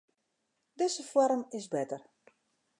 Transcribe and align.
Dizze 0.79 1.03
foarm 1.11 1.41
is 1.57 1.67
better. 1.77 2.01